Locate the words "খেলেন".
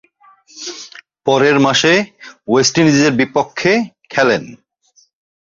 4.09-4.43